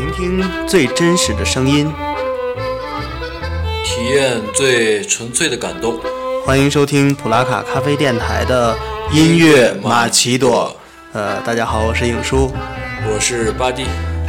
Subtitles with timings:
[0.00, 1.86] 聆听最真实的声音，
[3.84, 6.00] 体验最纯粹的感动。
[6.42, 8.74] 欢迎收听普拉卡咖啡电台的
[9.12, 10.74] 音乐马奇朵。
[11.12, 12.50] 呃，大家好，我是影叔，
[13.12, 13.84] 我是巴蒂。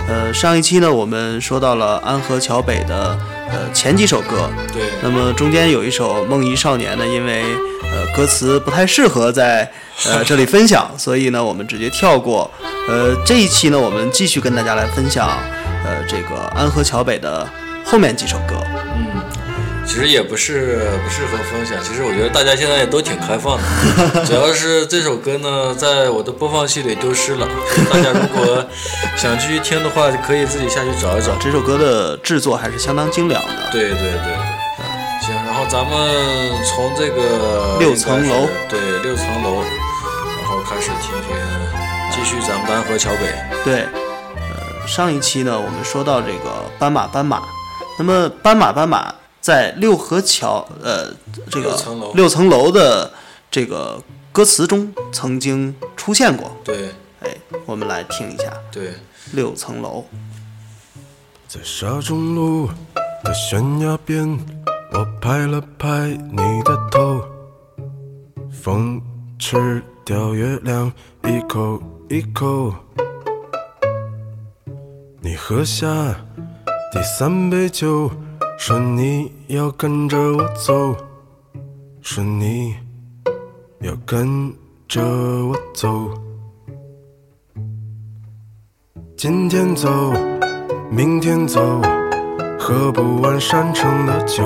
[0.09, 3.17] 呃，上一期呢，我们说到了安河桥北的
[3.49, 4.83] 呃前几首歌，对。
[5.01, 7.43] 那么中间有一首《梦遗少年》呢，因为
[7.83, 9.71] 呃歌词不太适合在
[10.05, 12.51] 呃这里分享，所以呢我们直接跳过。
[12.89, 15.29] 呃，这一期呢，我们继续跟大家来分享
[15.85, 17.47] 呃这个安河桥北的
[17.85, 18.55] 后面几首歌。
[18.95, 19.21] 嗯，
[19.85, 27.47] 其实也不是不适合分享，其实我觉得大家现在也都挺开放的， 主要是这首歌呢，在我的播放器里丢失了。
[27.91, 28.63] 大家如果
[29.17, 31.35] 想继续听的话，可以自己下去找一找。
[31.39, 33.69] 这首歌的制作还是相当精良的。
[33.71, 34.35] 对对对对，
[35.21, 35.91] 行，然后咱们
[36.63, 39.61] 从这个六层楼，对六层楼，
[40.37, 41.35] 然后开始听听，
[42.11, 43.33] 继续咱们的安河桥北。
[43.63, 44.00] 对，呃，
[44.87, 47.43] 上一期呢，我们说到这个斑马斑马，
[47.97, 51.07] 那么斑马斑马在六合桥，呃，
[51.49, 51.77] 这个
[52.13, 53.11] 六层楼的
[53.49, 56.51] 这个歌词中曾经出现过。
[56.63, 56.89] 对
[57.21, 57.29] 哎，
[57.65, 58.93] 我们来听一下对，
[59.31, 60.05] 六层楼。
[61.47, 62.69] 在沙中路
[63.23, 64.39] 的悬崖边，
[64.93, 65.87] 我拍了拍
[66.31, 67.23] 你的头，
[68.51, 69.01] 风
[69.39, 70.91] 吃掉月亮
[71.23, 72.73] 一口一口。
[75.23, 75.87] 你喝下
[76.91, 78.09] 第三杯酒，
[78.57, 80.95] 说你要跟着我走，
[82.01, 82.75] 说你
[83.81, 84.51] 要跟
[84.87, 86.09] 着我走。
[89.15, 90.11] 今天走。
[90.89, 91.79] 明天走，
[92.59, 94.43] 喝不完山城的酒，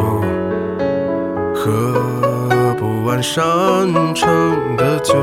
[1.55, 4.27] 喝不完山城
[4.75, 5.15] 的酒。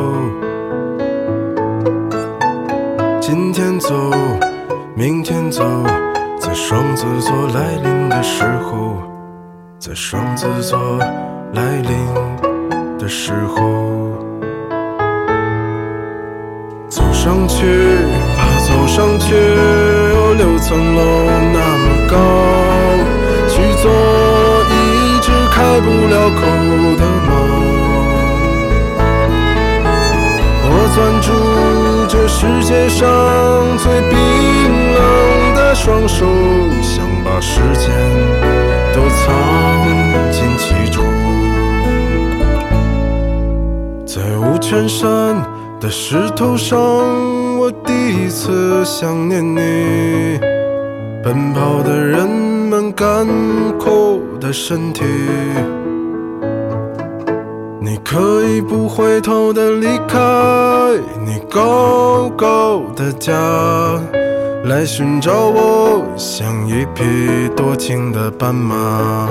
[3.21, 4.11] 今天走，
[4.95, 5.65] 明天走，
[6.39, 8.99] 在双子座来临的时候，
[9.79, 10.79] 在双子座
[11.55, 11.97] 来临
[12.99, 13.63] 的时候，
[16.91, 17.65] 走上去
[18.37, 19.35] 吧，走上去。
[20.37, 21.01] 六层楼
[21.53, 22.15] 那么高，
[23.49, 23.91] 去做
[24.69, 24.73] 一
[25.21, 26.41] 只开不了口
[26.99, 27.31] 的猫。
[30.65, 31.27] 我攥住
[32.09, 33.01] 这世界上
[33.79, 34.82] 最冰冷
[44.73, 45.37] 在五泉山
[45.79, 46.79] 的石头上。
[47.59, 47.93] 我第
[48.25, 50.41] 一次想念你，
[51.23, 53.27] 奔跑的人们干
[53.79, 55.05] 枯的身体。
[57.81, 60.19] 你可以不回头的离开
[61.23, 63.35] 你高高的家，
[64.65, 69.29] 来寻找我，像一匹多情的斑马。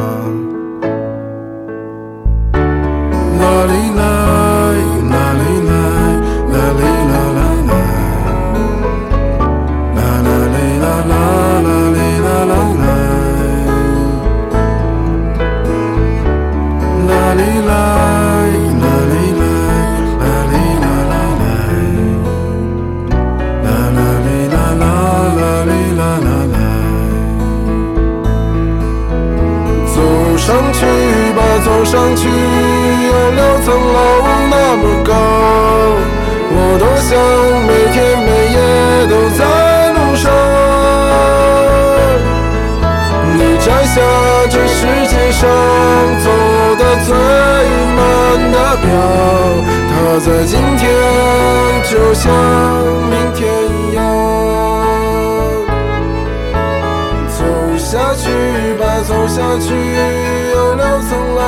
[52.13, 52.33] 像
[53.09, 54.01] 明天一样。
[57.27, 57.44] 走
[57.77, 58.29] 下去
[58.75, 59.73] 吧，走下去，
[60.53, 61.39] 有六层楼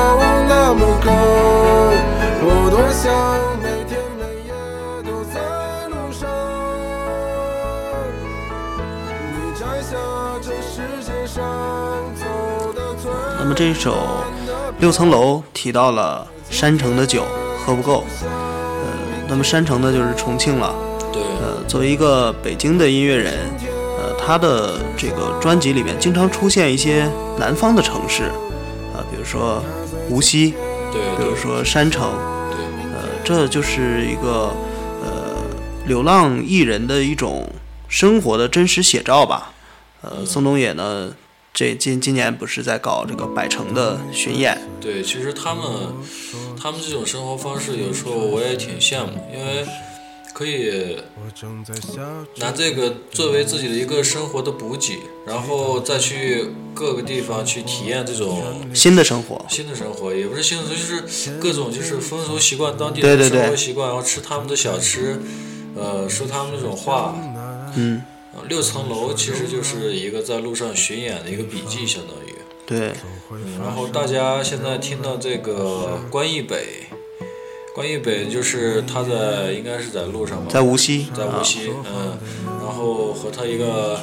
[0.48, 1.08] 那么高，
[2.42, 3.04] 我多想
[3.62, 4.52] 每天每夜
[5.02, 5.34] 都在
[5.88, 6.28] 路上。
[9.32, 9.96] 你摘下
[10.42, 11.42] 这世界上
[12.14, 12.22] 走
[12.74, 13.92] 的最那么这一首
[14.78, 17.24] 《六层楼》提到了山城的酒
[17.64, 18.04] 喝不够，
[19.28, 20.74] 那么山城呢就是重庆了。
[21.12, 23.34] 对，呃，作为一个北京的音乐人，
[23.98, 28.24] 呃，他的这个专辑里面经常出现一些南方的城市，
[28.92, 29.62] 啊、比如说
[30.10, 30.54] 无锡，
[30.92, 32.10] 对，比如说山城，
[32.50, 32.58] 对，
[32.94, 34.52] 呃，这就是一个
[35.02, 35.36] 呃
[35.86, 37.48] 流浪艺人的一种
[37.88, 39.52] 生活的真实写照吧。
[40.02, 41.10] 呃，宋冬野呢，
[41.54, 45.64] 这今今年不是在搞这个百城的巡演，对，其实他们
[46.60, 49.64] 他们这种生活方式，有时候我也挺羡慕，因为
[50.32, 50.96] 可以
[52.38, 58.42] 拿这个作为自己的一个生活的补给，然后再去各个地方去体验这种
[58.74, 61.04] 新的生活，新的生活，也不是新的就是
[61.38, 65.20] 各种就是风俗习惯，当地对对对的生活习惯，然后吃他们的小吃，
[65.76, 67.14] 呃，说他们那种话。
[67.76, 68.13] 嗯，呃
[68.48, 72.34] 六层楼其实就是一个在路上巡演的一个笔记，相当于。
[72.66, 72.92] 对，
[73.30, 76.86] 嗯，然后大家现在听到这个关义北，
[77.74, 82.16] 关义北就是他在应该是在路上吧，在无锡，啊，在无锡，嗯，
[82.62, 84.00] 然后和他一个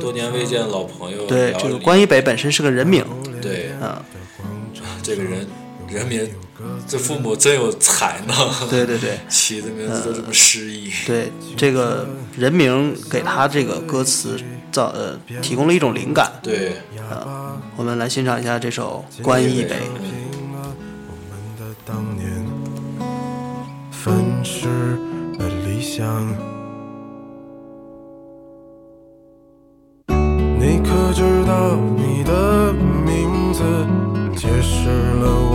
[0.00, 3.04] 多年未见的老朋友对，聊了这个关一北本身是个人名，
[3.40, 4.04] 对啊，
[5.04, 5.46] 这个人
[5.88, 6.28] 人名，
[6.86, 8.34] 这父母真有才呢，
[8.68, 14.38] 对对对 起的名字都这么诗意，对，这个人名给他这个歌词
[14.72, 16.72] 造呃提供了一种灵感，对，
[17.10, 19.68] 啊，我们来欣赏一下这首《关一北》。
[19.78, 20.74] 平了
[21.08, 22.44] 我们的当年，
[23.90, 24.68] 粉饰
[25.38, 26.26] 的理想。
[30.58, 33.62] 你可知道你的名字
[34.36, 35.49] 解释了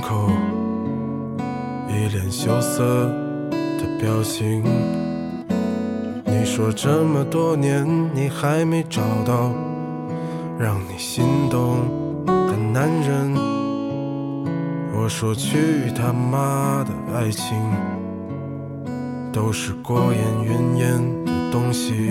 [0.00, 0.30] 口，
[1.88, 2.84] 一脸羞涩
[3.50, 4.64] 的表情。
[6.24, 9.52] 你说这么多年你还没找到
[10.58, 11.78] 让你心动
[12.26, 13.34] 的男人，
[14.94, 17.56] 我说去他妈的爱情！
[19.32, 22.10] 都是过眼云烟的东西。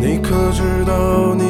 [0.00, 1.49] 你可知道你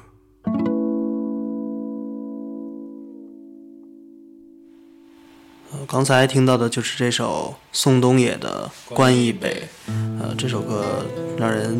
[5.91, 9.67] 刚才听到的就是这首宋冬野的《关一北》，
[10.21, 11.05] 呃，这首歌
[11.37, 11.77] 让人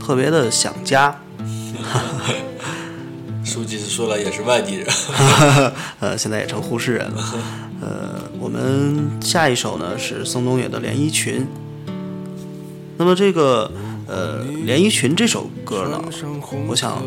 [0.00, 1.16] 特别的想家，
[3.46, 4.86] 书记说了也是外地人，
[6.00, 7.22] 呃，现在也成呼市人了。
[7.80, 11.46] 呃，我们下一首呢是宋冬野的《连衣裙》。
[12.96, 13.70] 那么这个
[14.08, 16.02] 呃《连衣裙》这首歌呢，
[16.66, 17.00] 我想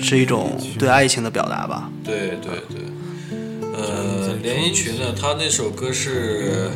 [0.00, 1.90] 是一种对爱情的表达吧。
[2.04, 2.78] 对对对，
[3.78, 6.70] 呃，连衣裙呢，他那首歌是，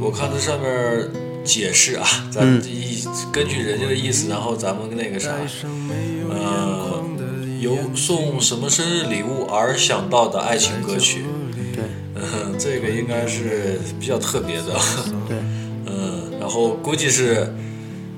[0.00, 1.08] 我看这上面
[1.44, 3.02] 解释啊，咱一
[3.32, 5.30] 根据人家的意思，然后咱们那个啥，
[6.30, 7.02] 呃，
[7.60, 11.24] 由送什么生日礼物而想到的爱情歌曲。
[11.74, 14.74] 对，嗯， 这个应该是比较特别的。
[15.26, 15.38] 对，
[15.86, 17.52] 嗯，然后估计是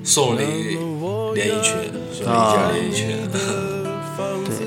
[0.03, 0.77] 送礼
[1.33, 1.73] 连衣裙，
[2.11, 3.17] 送一件连衣裙。
[3.31, 4.57] 对，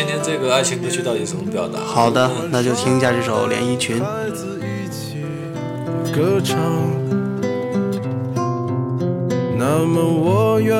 [0.00, 1.78] 听听这个爱情歌曲到底怎么表达。
[1.80, 4.00] 好的，那就听一下这首《连衣裙》。
[6.10, 6.56] 歌唱，
[9.58, 10.74] 那么我愿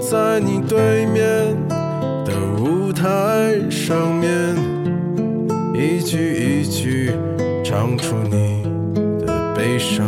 [0.00, 1.56] 在你对面
[2.24, 4.56] 的舞台上面，
[5.72, 7.12] 一句一句
[7.64, 8.64] 唱出你
[9.24, 10.04] 的悲伤。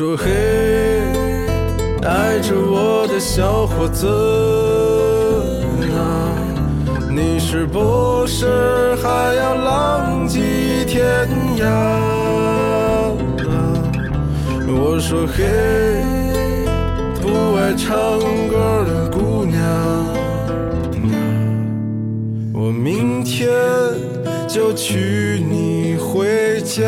[0.00, 0.30] 说嘿，
[2.02, 4.06] 爱着我的小伙子
[5.94, 6.32] 啊，
[7.10, 10.40] 你是不是还要浪迹
[10.86, 11.28] 天
[11.58, 11.66] 涯？
[14.68, 15.44] 我说嘿，
[17.20, 17.92] 不爱唱
[18.48, 20.06] 歌的姑娘啊，
[22.54, 23.50] 我明天
[24.48, 26.80] 就娶你回家。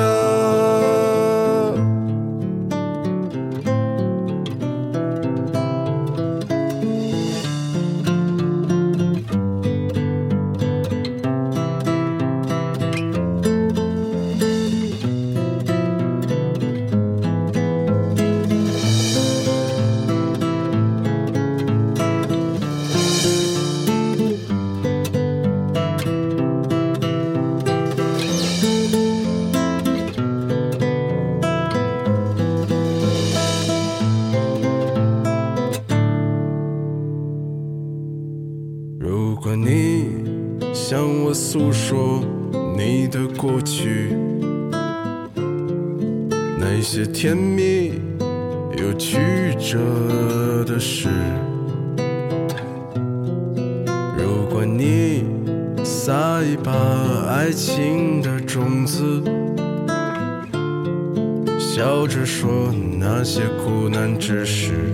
[61.74, 64.92] 笑着说那些苦难只是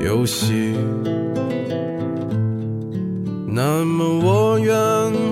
[0.00, 0.74] 游戏。
[3.46, 4.74] 那么我愿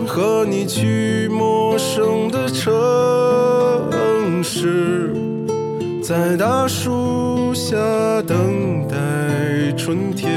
[0.07, 2.71] 和你去陌生的城
[4.45, 5.11] 市，
[6.03, 7.75] 在大树下
[8.27, 10.31] 等待春天。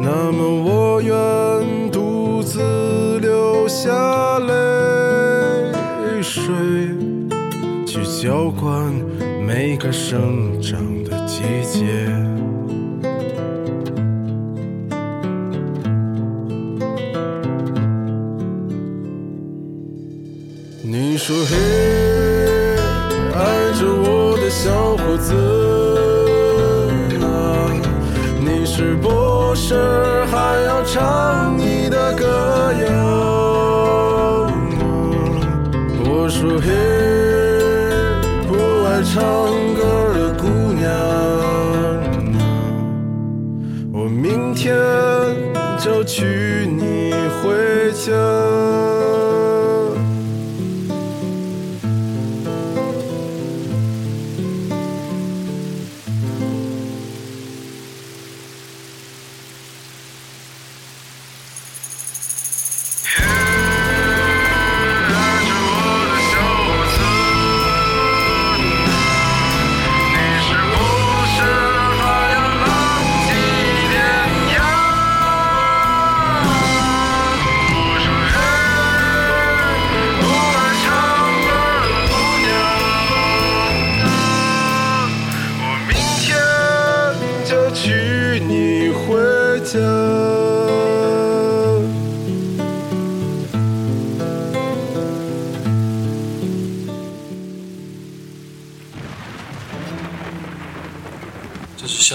[0.00, 6.44] 那么我愿独自流下泪水，
[8.26, 8.92] 浇灌
[9.40, 11.84] 每个生长的季节。
[20.82, 21.54] 你说嘿，
[23.32, 23.38] 爱
[23.78, 25.32] 着我的小伙子
[27.22, 27.24] 啊，
[28.40, 29.76] 你是不是
[30.32, 34.50] 还要唱你的歌谣？
[36.08, 36.66] 我说嘿，
[39.16, 39.24] 唱
[39.74, 39.80] 歌
[40.12, 40.84] 的姑娘，
[43.90, 44.76] 我明天
[45.78, 48.12] 就娶你回家。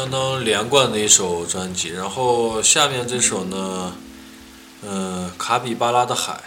[0.01, 1.89] 相当连贯的一首专辑。
[1.89, 3.93] 然后下面这首呢，
[4.83, 6.41] 呃，卡比巴拉的海，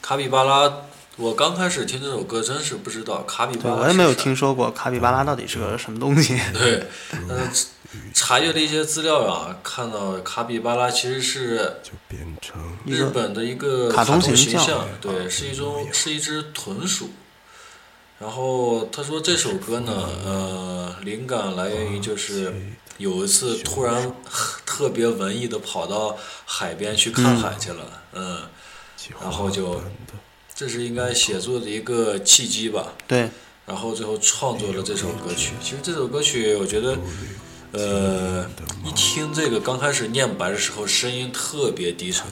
[0.00, 0.72] 卡比巴拉，
[1.16, 3.76] 我刚开始听这首歌，真是不知道卡比巴拉。
[3.78, 4.34] 我也没有听。
[4.36, 6.40] 说过卡比巴拉到底是个什么东西。
[6.54, 6.86] 对，
[7.28, 7.50] 呃，
[8.14, 11.80] 查阅了一些资料啊，看到卡比巴拉其实是
[12.86, 17.10] 日本的一个卡通通形象象，对，是一种是一只豚鼠。
[18.18, 19.92] 然后他说这首歌呢，
[20.24, 22.52] 呃，灵感来源于就是
[22.96, 24.12] 有一次突然
[24.66, 28.42] 特别文艺的跑到海边去看海去了，嗯，
[29.20, 29.80] 然后就
[30.52, 32.92] 这是应该写作的一个契机吧。
[33.06, 33.28] 对，
[33.64, 35.52] 然后最后创作了这首歌曲。
[35.62, 36.98] 其实这首歌曲，我觉得，
[37.70, 38.44] 呃，
[38.84, 42.26] 一听这个刚开始念白的时候，声音特别低沉，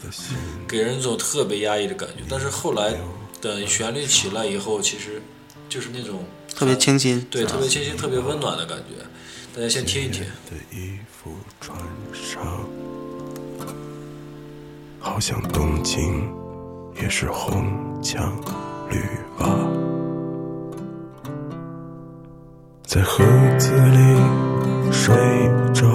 [0.66, 2.24] 给人一种特别压抑的感觉。
[2.28, 2.96] 但是后来
[3.40, 5.22] 等旋律起来以后，其实
[5.68, 7.20] 就是那种特别清新。
[7.30, 9.04] 对，特别清新、特别温暖的感觉。
[9.54, 10.22] 大家先听一听。
[10.22, 11.78] 的衣服穿
[12.12, 12.44] 上，
[15.00, 16.30] 好像东京
[17.00, 18.36] 也是红墙
[18.90, 19.00] 绿
[19.38, 19.46] 瓦，
[22.84, 23.24] 在盒
[23.58, 24.20] 子里
[24.92, 25.14] 睡
[25.74, 25.86] 着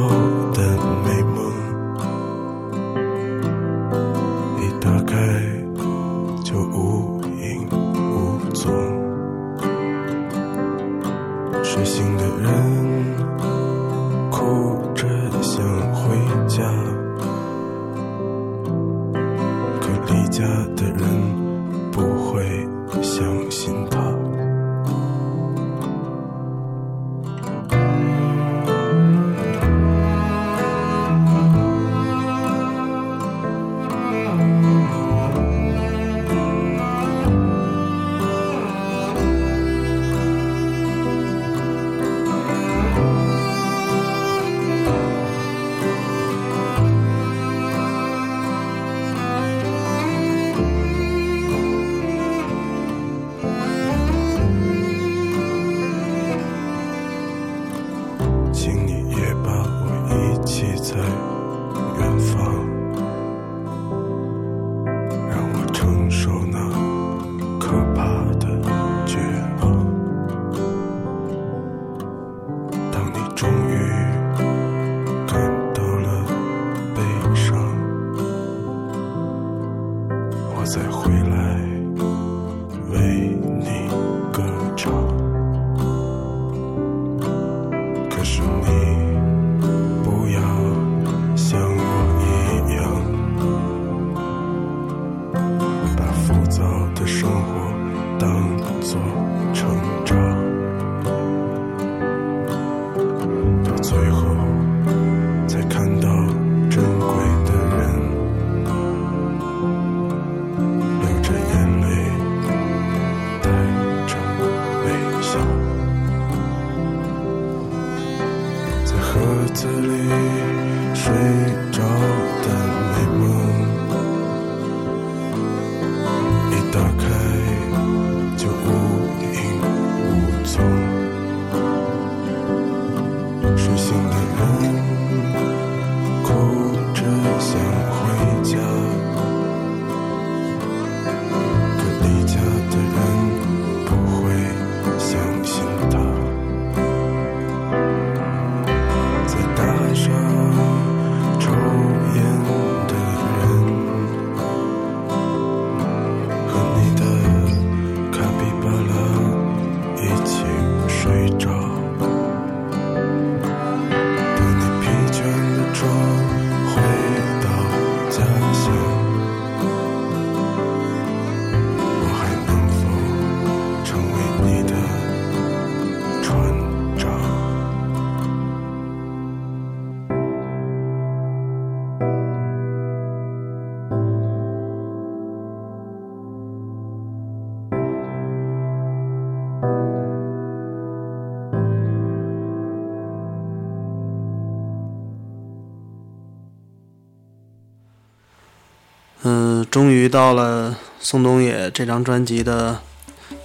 [199.72, 202.82] 终于到了宋冬野这张专辑的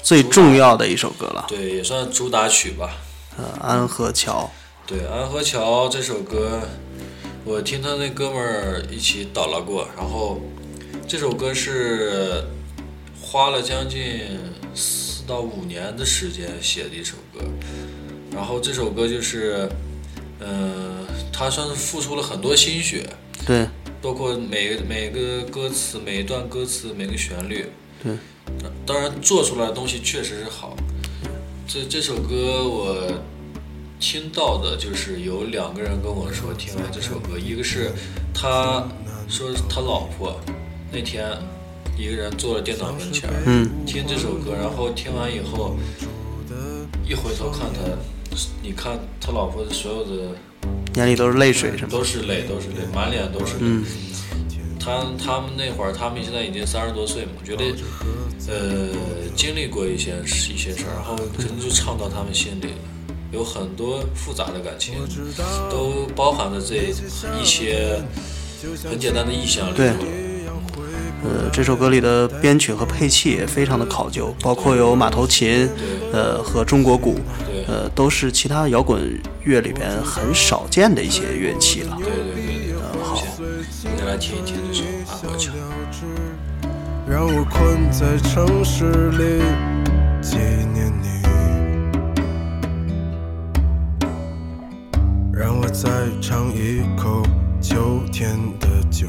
[0.03, 2.97] 最重要的一首歌了，对，也算主打曲吧。
[3.37, 4.51] 呃，《安河桥。
[4.85, 6.61] 对，《安河桥》这首歌，
[7.45, 10.41] 我听他那哥们儿一起捣了过，然后
[11.07, 12.43] 这首歌是
[13.23, 14.39] 花了将近
[14.75, 17.45] 四到五年的时间写的一首歌，
[18.35, 19.69] 然后这首歌就是，
[20.41, 23.09] 嗯、他算是付出了很多心血，》，
[23.47, 23.69] 对
[24.01, 27.67] 包括每个每个歌词、每一段歌词、每个旋律，
[28.03, 28.13] 对，
[28.87, 30.77] 当然做出来的东西确实是好。
[31.67, 33.13] 这这首歌我
[33.99, 37.91] 听到的就是有两个人跟我说听完这首歌，一个是
[38.33, 38.87] 他
[39.29, 40.39] 说他老婆
[40.93, 41.27] 那天
[41.99, 45.77] 一个人坐在电脑跟前，嗯，听这首歌，然后听完以后
[47.05, 47.81] 一回头看他，
[48.63, 50.37] 你看他老婆的所有的
[50.97, 51.89] 眼里都是泪水，是吗？
[51.91, 53.61] 都是泪，都是泪，满脸都是泪。
[53.61, 53.85] 嗯
[54.79, 57.65] 他他们那会儿，他们现在已经三十多岁嘛，我觉得，
[58.47, 58.89] 呃，
[59.35, 62.79] 经历过一些一些事儿，然后可能就唱到他们心里了，
[63.33, 64.95] 有很多复杂的感情，
[65.69, 66.77] 都包含在这
[67.41, 68.01] 一些
[68.85, 69.89] 很简单的意象里头对。
[71.25, 75.69] 呃，这首歌里的编曲和配器也非常的考究，包括有马头琴，
[76.13, 81.97] 呃和中国鼓，对呃都是其他摇滚乐里边很少见的一些乐器了。
[81.99, 85.53] 对对对对，好，我们来听一听这首《阿国桥》。
[87.09, 89.41] 让我困在城市里
[90.21, 90.37] 纪
[90.75, 91.23] 念你，
[95.33, 95.89] 让我再
[96.21, 97.23] 尝一口
[97.61, 99.07] 秋天的酒，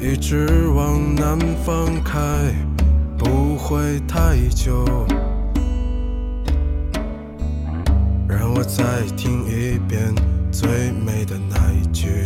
[0.00, 2.18] 一直往南方开，
[3.16, 4.84] 不会太久。
[8.52, 10.14] 让我再听一遍
[10.52, 12.22] 最美的那一句。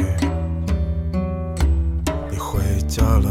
[2.29, 2.59] 你回
[2.89, 3.31] 家了，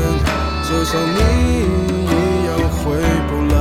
[0.71, 1.19] 就像你
[2.05, 2.09] 一
[2.47, 2.79] 样回
[3.27, 3.55] 不来，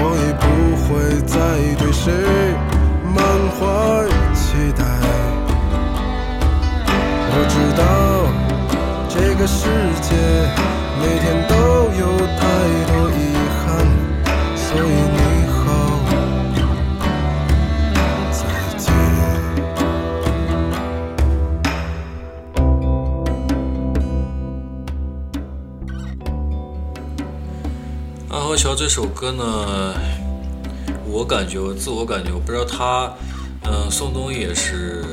[0.24, 0.42] 也不
[0.80, 0.88] 会
[1.26, 1.36] 再
[1.76, 2.02] 对谁
[3.04, 3.14] 满
[3.52, 3.60] 怀
[4.32, 4.42] 期
[4.74, 4.80] 待。
[7.30, 7.82] 我知道
[9.06, 9.68] 这个世
[10.00, 10.08] 界
[10.98, 11.52] 每天都
[12.00, 12.02] 有
[12.40, 12.42] 太
[12.88, 13.33] 多遗
[28.64, 29.94] 桥》这首歌呢，
[31.06, 33.12] 我感觉，我自我感觉，我不知道他，
[33.64, 35.04] 嗯、宋冬野是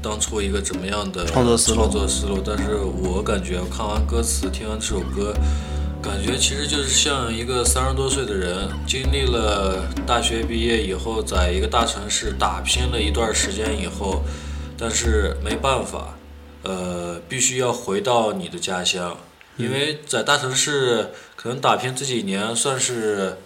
[0.00, 5.34] 当初一个怎么样的创作思路创作思路，但是我感觉我看完歌词，听完这首歌，
[6.00, 14.22] 感觉其实就是像一个三十多岁的人，经历了大学毕业以后，在一个大城市打拼了一段时间以后，
[14.78, 16.16] 但是没办法，
[16.62, 19.18] 呃，必须要回到你的家乡，
[19.58, 21.10] 因为在大城市
[21.46, 23.36] 可能打拼这几年算是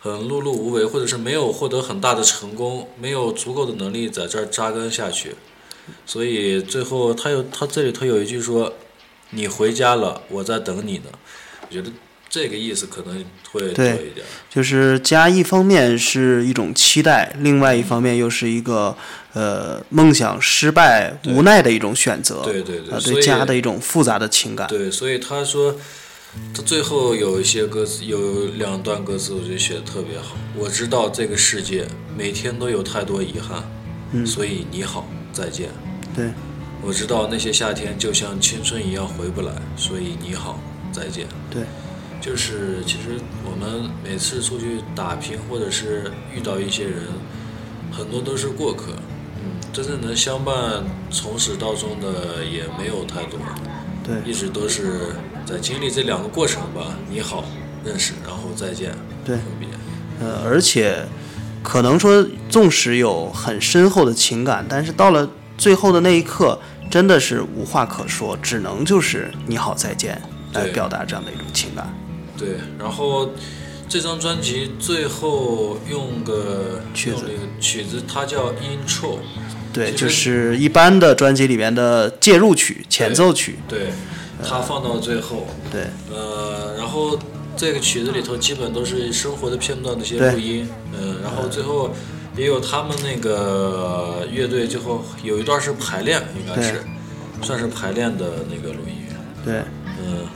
[0.00, 5.34] 很碌碌无为，或者是没有获得很大的成功，没有足够的能力在这儿扎根下去，
[6.06, 8.72] 所以最后他有他这里头有一句说
[9.32, 11.10] ：“你回家了，我在等你呢。”
[11.68, 11.90] 我觉得
[12.30, 14.24] 这个意思可能会多对一点。
[14.48, 18.96] 就是家一方面是一种期待，另外一方面又是一个
[19.34, 22.40] 呃梦想失败无奈的一种选择。
[22.42, 24.66] 对对对对家的一种复杂的情感。
[24.66, 25.76] 对，所以他说，
[26.54, 30.36] 他最后有一些歌词，有两段歌词，我觉得写的特别好。
[30.56, 31.86] 我知道这个世界
[32.16, 33.62] 每天都有太多遗憾，
[34.12, 35.70] 嗯所以你好，再见。
[36.14, 36.30] 对
[36.82, 40.58] 我知道那些夏天就像青春一样回不来，所以你好，
[40.92, 41.26] 再见。
[41.50, 41.62] 对
[42.20, 47.02] 就是其实我们每次出去打拼，或者是遇到一些人，
[47.90, 48.92] 很多都是过客。
[49.36, 53.38] 嗯，真正能相伴从始到终的也没有太多。
[54.04, 55.14] 对一直都是
[55.48, 56.94] 在经历这两个过程吧。
[57.08, 57.42] 你好，
[57.82, 59.68] 认识，然后再见，对分别。
[60.20, 61.02] 呃，而且
[61.62, 70.20] 可能说，纵使有很深厚的情感，但是到了最后的那一刻，真的是无话可说，只能就是你好再见
[70.52, 71.90] 来表达这样的一种情感。
[72.36, 73.30] 对，然后
[73.88, 77.24] 这张专辑最后用个曲子
[77.58, 79.16] 曲子，它叫 intro，
[79.72, 83.88] 对，就是一般的专辑里面的介入曲、前奏曲，对，
[84.46, 85.86] 它放到最后，对。
[86.14, 87.18] 呃，然后
[87.56, 91.90] 这个曲子里头基本都是生活的片段的一些录音，嗯、然后最后
[92.36, 96.84] 也有他们那个乐队最后有一段是排练，应该是
[97.42, 98.94] 算是排练的那个录音，
[99.44, 99.62] 对。
[100.00, 100.26] 嗯，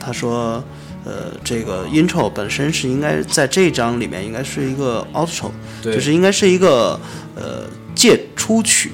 [0.00, 0.64] 他说，
[1.04, 5.50] 呃，这个 intro 本身是应该在这张里面应该是一个 outro，
[5.82, 5.94] 对。
[5.94, 6.98] 就是应该是一个
[7.36, 8.92] 呃借出曲。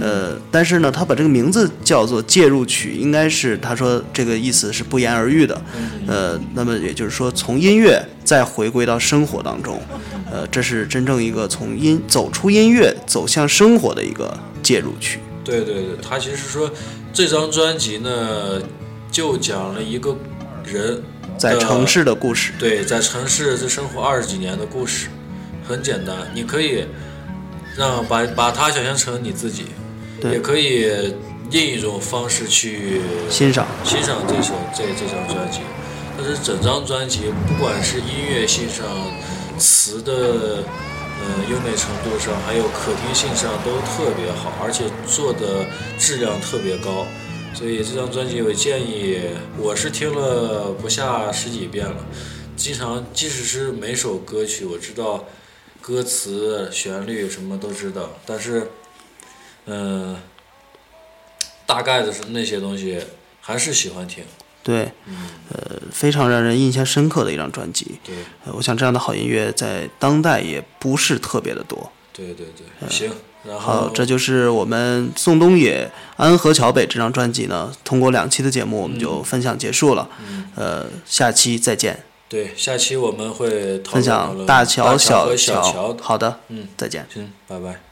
[0.00, 5.60] 呃，但是呢，他把这个名字叫做介入曲，应该是他说这个意思是不言而喻的。
[6.06, 9.80] 呃，那么也就是说，从音乐再回归到生活当中，
[10.30, 15.18] 呃，这是真正一个从音走出音乐走向生活的一个介入曲。
[15.44, 16.70] 对对对，他其实说
[17.12, 18.62] 这张专辑呢，
[19.10, 20.16] 就讲了一个
[20.64, 21.02] 人
[21.36, 25.08] 在城市的故事，对，在城市这生活二十几年的故事，
[25.66, 26.84] 很简单，你可以
[27.76, 29.64] 让把把它想象成你自己，
[30.22, 31.12] 对也可以
[31.50, 33.66] 另一种方式去欣赏。
[33.84, 35.58] 欣赏这首这这张专辑。
[36.16, 38.86] 但是整张专辑，不管是音乐性上、
[39.58, 45.66] 词的呃优美程度上，还有可听性上都特别好，而且做的
[45.98, 47.06] 质量特别高。
[47.54, 49.20] 所以这张专辑我建议，
[49.58, 51.96] 我是听了不下十几遍了，
[52.56, 55.24] 经常即使是每首歌曲我知道
[55.80, 58.70] 歌词、旋律什么都知道，但是
[59.66, 60.16] 嗯、
[61.66, 63.00] 大概的是那些东西
[63.40, 64.24] 还是喜欢听。
[64.64, 64.92] 对，
[65.50, 67.98] 呃，非常让人印象深刻的一张专辑。
[68.04, 71.90] 对呃，我想这样的好音乐在当代也不是特别的多。
[72.12, 73.10] 对对对，行，
[73.42, 80.08] 然后，这就是我们宋冬野《安河桥北》这张专辑呢，通过两期的节目我们就分享结束了。
[80.54, 84.84] 呃，下期再见，对下期我们会分享大论大乔、
[85.24, 85.96] 和小桥。
[86.00, 87.04] 好的，嗯，再见。
[87.12, 87.91] 行，拜拜。